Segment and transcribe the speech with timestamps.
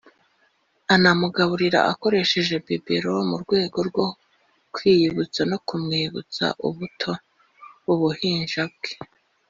[0.93, 4.07] anamugaburira akoresheje Bebelo mu rwego rwo
[4.73, 7.11] kwiyibutsa no kumwibutsa ubuto
[7.91, 8.91] [ubuhinja] bwe